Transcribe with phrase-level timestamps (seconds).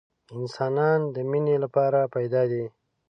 [0.37, 2.65] انسانان د مینې لپاره پیدا دي